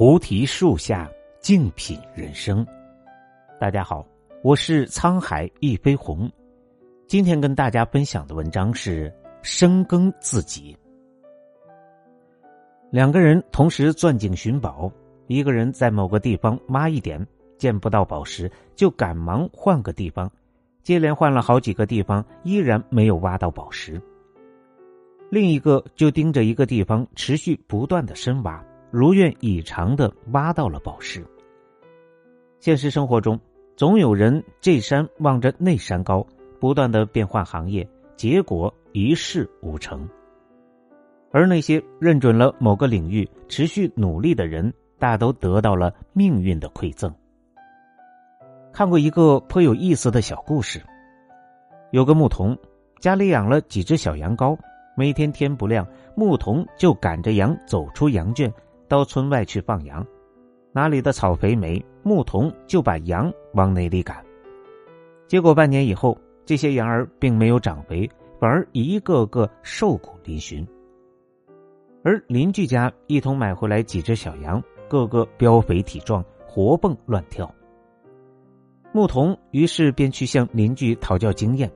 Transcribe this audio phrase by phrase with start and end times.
[0.00, 1.06] 菩提树下
[1.40, 2.66] 静品人生。
[3.60, 4.02] 大家好，
[4.42, 6.26] 我是沧海一飞鸿。
[7.06, 10.74] 今天跟大家分享的文章是深耕自己。
[12.90, 14.90] 两个人同时钻井寻宝，
[15.26, 17.22] 一个人在某个地方挖一点，
[17.58, 20.32] 见不到宝石，就赶忙换个地方，
[20.82, 24.00] 接连换了好几个地方，依然没有挖到宝石。
[25.28, 28.64] 另一个就盯着一个地方，持续不断的深挖。
[28.90, 31.24] 如愿以偿的挖到了宝石。
[32.58, 33.40] 现实生活中，
[33.76, 36.26] 总有人这山望着那山高，
[36.58, 40.06] 不断的变换行业，结果一事无成。
[41.32, 47.14] 而那些认准了某个领域、持续努力的人，大都得到了命运的馈赠。
[48.72, 50.82] 看过一个颇有意思的小故事：
[51.92, 52.56] 有个牧童
[52.98, 54.58] 家里养了几只小羊羔，
[54.96, 58.52] 每天天不亮，牧童就赶着羊走出羊圈。
[58.90, 60.04] 到村外去放羊，
[60.72, 64.20] 哪里的草肥美，牧童就把羊往那里赶。
[65.28, 70.66] 结果半年以后，这些羊儿并没有长肥，反而一个个瘦骨嶙峋。
[72.02, 77.48] 而邻居家一同买回来几只小羊，个个膘肥体壮，活蹦乱跳。
[78.90, 81.70] 牧童于是便去向邻居讨教经验。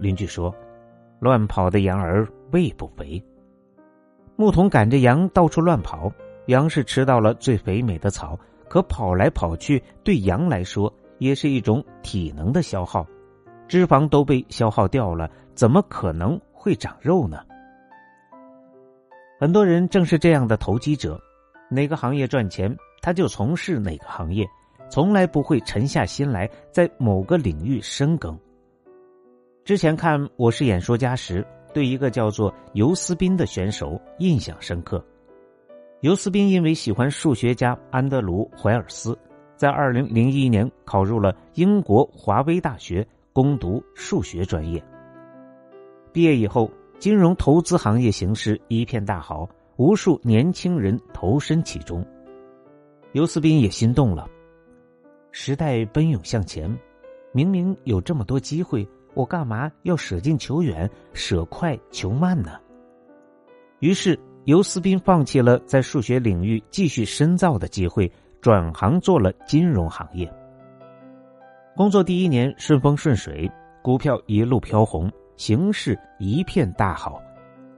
[0.00, 0.52] 邻居说
[1.20, 3.22] ：“乱跑的羊儿胃不肥。”
[4.34, 6.12] 牧童赶着羊到处乱跑。
[6.46, 8.38] 羊是吃到了最肥美的草，
[8.68, 13.06] 可跑来跑去对羊来说也是一种体能的消耗，
[13.68, 17.38] 脂肪都被消耗掉了，怎么可能会长肉呢？
[19.38, 21.20] 很多人正是这样的投机者，
[21.70, 24.46] 哪个行业赚钱他就从事哪个行业，
[24.88, 28.38] 从来不会沉下心来在某个领域深耕。
[29.64, 35.04] 之前看《我是演说家》时，对一个叫做尤斯宾的选手印象深刻。
[36.00, 39.18] 尤斯宾因为喜欢数学家安德鲁·怀尔斯，
[39.54, 44.82] 在二零零一年考入了英国华威大学攻读数学专业。
[46.10, 49.46] 毕业以后，金融投资行业形势一片大好，
[49.76, 52.02] 无数年轻人投身其中。
[53.12, 54.26] 尤斯宾也心动了。
[55.32, 56.74] 时代奔涌向前，
[57.30, 62.58] 明明有这么多机会，我干嘛要舍近求远、舍快求慢呢？
[63.80, 64.18] 于是。
[64.50, 70.28] 尤斯宾放弃了在数学领域继续深造的机会，转行做了金融行业。
[71.76, 73.48] 工作第一年顺风顺水，
[73.80, 77.22] 股票一路飘红，形势一片大好。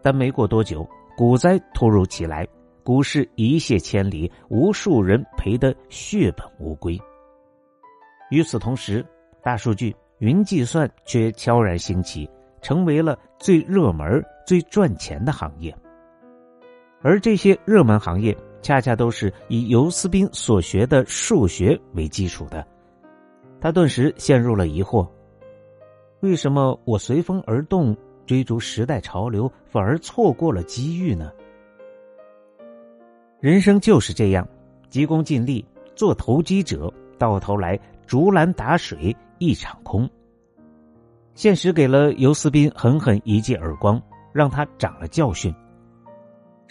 [0.00, 0.88] 但没过多久，
[1.18, 2.48] 股灾突如其来，
[2.82, 6.98] 股市一泻千里，无数人赔得血本无归。
[8.30, 9.04] 与此同时，
[9.42, 12.26] 大数据、云计算却悄然兴起，
[12.62, 15.76] 成为了最热门、最赚钱的行业。
[17.04, 22.66] 而这些热门行业，恰恰都是以尤斯宾所学的数学为基础的。
[23.60, 25.06] 他顿时陷入了疑惑：
[26.20, 27.94] 为什么我随风而动，
[28.24, 31.30] 追逐时代潮流，反而错过了机遇呢？
[33.38, 34.48] 人生就是这样，
[34.88, 35.62] 急功近利
[35.94, 40.08] 做投机者，到头来竹篮打水一场空。
[41.34, 44.00] 现实给了尤斯宾狠狠一记耳光，
[44.32, 45.54] 让他长了教训。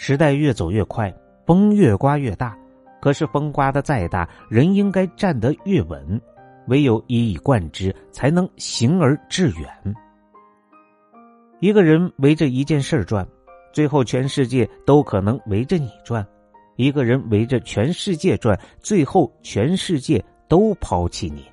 [0.05, 1.09] 时代越走越快，
[1.45, 2.53] 风越刮越大。
[3.01, 6.21] 可是风刮得再大，人应该站得越稳。
[6.67, 9.95] 唯有一以贯之，才能行而致远。
[11.61, 13.25] 一个人围着一件事转，
[13.71, 16.21] 最后全世界都可能围着你转；
[16.75, 21.45] 一个人围着全世界转，最后全世界都抛弃你。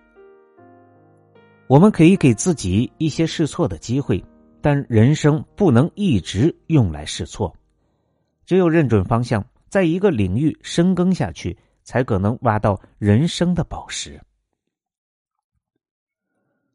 [1.69, 4.21] 我们可以给自己一些试错的机会，
[4.61, 7.55] 但人生不能一直用来试错。
[8.51, 14.21] 只有认准方向，在一个领域深耕下去，才可能挖到人生的宝石。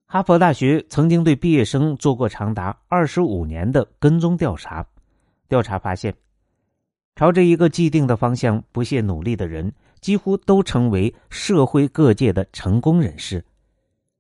[0.06, 4.88] 哈佛大学曾经对毕业生做过长达二十五年的跟踪调查，
[5.50, 6.16] 调查发现，
[7.14, 13.42] 朝着一个既定的方向不懈努力的人，几乎都成为社会各界的成功人士；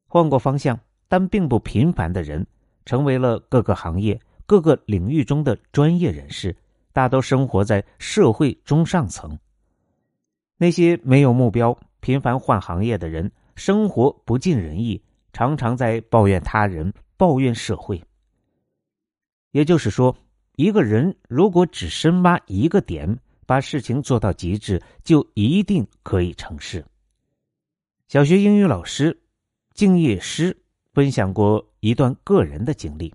[0.10, 0.78] 换过方向
[1.08, 2.46] 但并不频繁的人，
[2.84, 6.54] 成为了各个行业、各个领域中的专业人士。
[6.96, 9.38] 大都生活在社会中上层。
[10.56, 15.04] 那些没有目标、频繁换行业的人，生活不尽人意，
[15.34, 18.02] 常常在抱怨他人、抱怨社会。
[19.52, 20.16] 也就是说，
[20.56, 26.86] 一个人如果只深挖一个点，把事情做到极致，就一定可以成事。
[28.08, 29.22] 小学英语老师
[29.74, 30.56] 敬业师
[30.94, 33.14] 分享过一段个人的经历。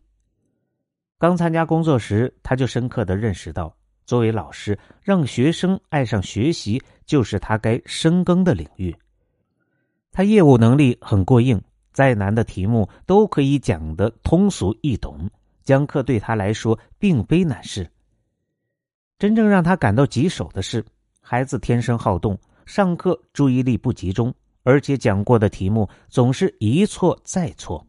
[1.21, 3.77] 刚参加工作时，他就深刻的认识到，
[4.07, 8.97] 作为老师，让学生爱上学习就是他该深耕的领域。
[10.11, 11.61] 他业务能力很过硬，
[11.93, 15.29] 再难的题目都可以讲得通俗易懂，
[15.63, 17.87] 讲课对他来说并非难事。
[19.19, 20.83] 真正让他感到棘手的是，
[21.21, 27.87] 孩子天生好动，上课注意力不集中，而且讲过的题目总是一错再错。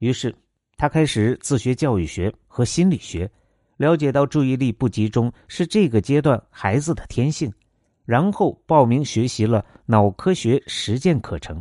[0.00, 0.34] 于是，
[0.76, 3.30] 他开始自学教育学和心理学。
[3.76, 7.52] 了解到注意力不集中是这个阶段孩子的天性，
[8.04, 11.60] 然后报名学习了脑科学实践课程。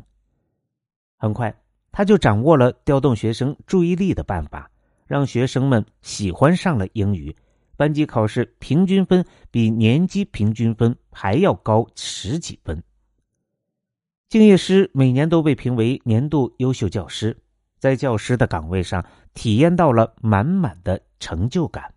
[1.18, 1.56] 很快，
[1.92, 4.69] 他就掌握了调动学生注意力的办法，
[5.07, 7.36] 让学生们喜欢上了英语。
[7.75, 12.83] 班级考试平均分比年级平均分还要高十几分。
[14.30, 17.36] 敬业师每年都被评为年度优秀教师，
[17.83, 21.94] 在教师的岗位上体验到了满满的成就感。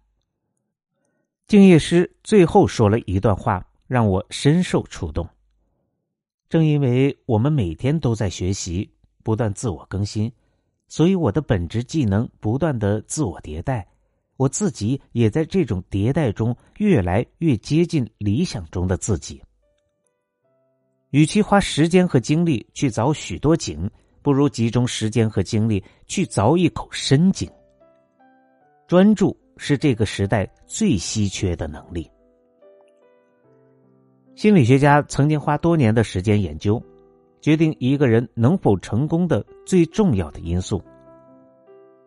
[1.46, 5.24] 敬业师最后说了一段话，让我深受触动。
[6.48, 8.90] 正因为我们每天都在学习，
[9.22, 10.28] 不断自我更新，
[10.88, 13.86] 所以我的本职技能不断的自我迭代，
[14.38, 19.40] 我自己也在这种迭代中越来越接近理想中的自己。
[21.10, 23.88] 与其花时间和精力去找许多井，
[24.26, 27.48] 不如集中时间和精力去凿一口深井。
[28.88, 29.34] 专注。
[29.58, 32.10] 是这个时代最稀缺的能力。
[34.34, 36.78] 心理学家曾经花多年的时间研究，
[37.40, 40.82] 决定一个人能否成功的最重要的因素。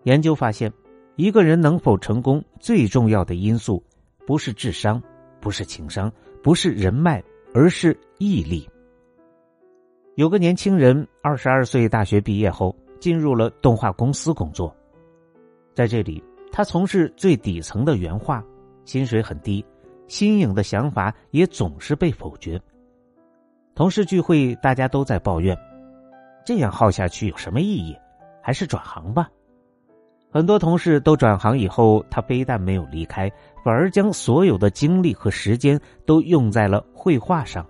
[0.04, 0.72] 研究发现，
[1.16, 3.84] 一个人能否成功最重要的因素，
[4.28, 5.02] 不是智商，
[5.42, 6.14] 不是情商，
[6.44, 8.70] 不是人脉，而是毅力。
[10.20, 14.76] 有个年轻人，二十二岁大学毕业后，进入了动画公司工作，
[15.74, 16.22] 在这里。
[16.52, 18.44] 他从事最底层的原画，
[18.84, 19.66] 薪水很低，
[20.10, 22.60] 新颖的想法也总是被否决。
[23.74, 25.58] 同事聚会，大家都在抱怨：
[26.46, 27.96] 这样耗下去有什么意义？
[28.44, 29.30] 还是转行吧。
[30.30, 33.32] 很多同事都转行以后，他非但没有离开，
[33.64, 37.66] 反而将所有的精力和时间都用在了绘画上，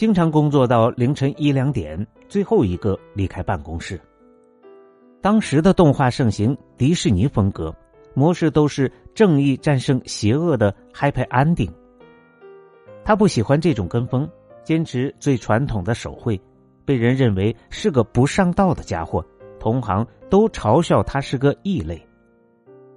[0.00, 4.00] 经常工作到凌晨一两点，最后一个离开办公室。
[5.20, 7.70] 当时的动画盛行迪士尼风格。
[8.14, 11.70] 模式都是正义战胜邪恶的 Happy Ending。
[13.04, 14.26] 他不喜欢这种跟风，
[14.64, 16.40] 坚持最传统的手绘，
[16.86, 19.22] 被人认为是个不上道的家伙，
[19.58, 22.00] 同行都嘲笑他是个异类。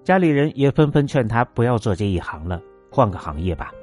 [0.06, 3.74] 家里人也纷纷劝他不要做这一行了，换个行业吧。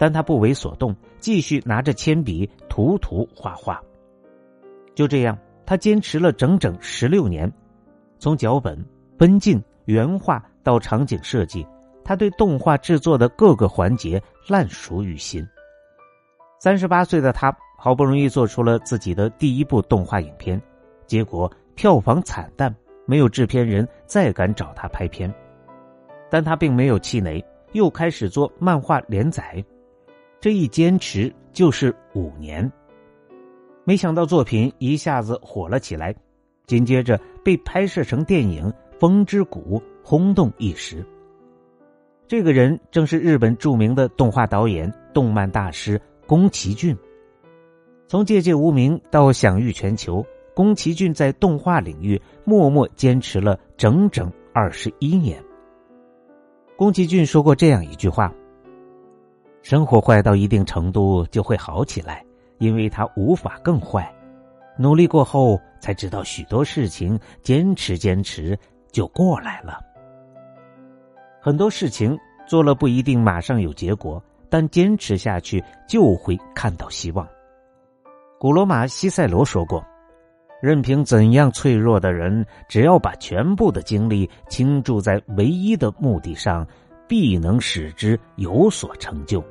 [0.00, 3.78] 但他不为所动，继续拿着铅笔涂涂画画。
[4.94, 5.36] 就这样，
[5.66, 7.52] 他坚持了整整十六年，
[8.18, 8.82] 从脚本、
[9.18, 10.42] 分镜、原画。
[10.62, 11.66] 到场景设计，
[12.04, 15.42] 他对动画制作的各个环节烂熟于心。
[16.58, 20.60] 三十八岁的他好不容易做出了自己的第一部动画影片，
[21.06, 22.74] 结果票房惨淡，
[23.06, 25.32] 没有制片人再敢找他拍片。
[26.28, 27.42] 但他并没有气馁，
[27.72, 29.64] 又开始做漫画连载，
[30.40, 32.70] 这一坚持就是五年。
[33.84, 36.14] 没想到作品一下子火了起来，
[36.66, 38.72] 紧接着被拍摄成电影。
[39.00, 41.02] 风之谷轰动一时。
[42.28, 46.94] 这个人正是日本著名的动画导演、动漫大师宫崎骏。
[48.06, 50.22] 从寂寂无名到享誉全球，
[50.54, 55.42] 宫崎骏在动画领域默默坚持了整整二十一年。
[56.76, 58.30] 宫崎骏说过这样一句话
[59.62, 62.24] ：“生活坏到一定程度就会好起来，
[62.58, 64.12] 因为它无法更坏。
[64.78, 68.58] 努力过后才知道许多事情，坚持坚持。”
[68.92, 69.78] 就过来了。
[71.40, 77.24] 很多事情做了不一定马上有结果，但坚持下去就会看到希望。
[78.36, 79.80] 古罗马西塞罗说过
[80.60, 86.66] ：“任凭怎样脆弱的人，只要把全部的精力倾注在唯一的目的上，
[87.10, 89.42] 必能使之有所成就。”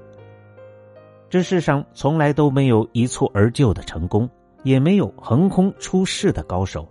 [1.30, 4.28] 这世上从来都没有一蹴而就的成功，
[4.64, 6.88] 也没有横空出世的高手。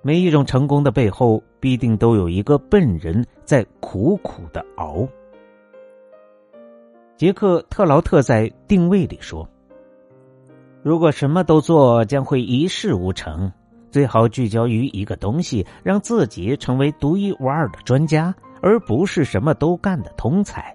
[0.00, 5.06] 每一种成功的背后，必定都有一个笨人在苦苦的熬。
[7.16, 9.46] 杰克特劳特在定位里说
[10.84, 13.52] ：“如果什么都做，将会一事无成。
[13.90, 20.74] 最好聚焦于一个东西，让自己成为独一无二的专家，而不是什么都干的通才。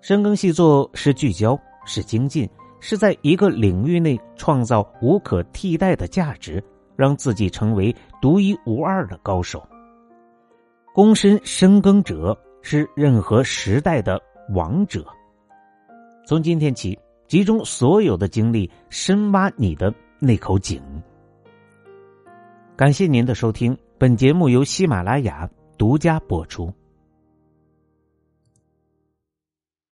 [0.00, 2.48] 深耕细作是聚焦，是精进，
[2.80, 6.62] 是在一个领域内创造无可替代的价值。”
[6.96, 9.66] 让自己成为独一无二的高手。
[10.94, 15.06] 躬身深耕者是任何时代的王者。
[16.26, 20.82] 从今天起，集中所有的精力，深挖你的那口井。
[22.76, 25.48] 感谢您的收听，本节目由喜马拉雅
[25.80, 26.70] 独家播出。